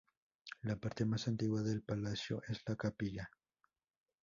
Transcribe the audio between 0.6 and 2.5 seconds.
La parte más antigua del palacio